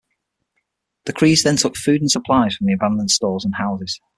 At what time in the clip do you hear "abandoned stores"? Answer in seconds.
2.73-3.45